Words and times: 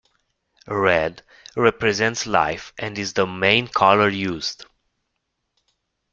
Red 0.65 1.21
represents 1.55 2.25
life 2.25 2.73
and 2.75 2.97
is 2.97 3.13
the 3.13 3.27
main 3.27 3.67
color 3.67 4.09
used. 4.09 4.65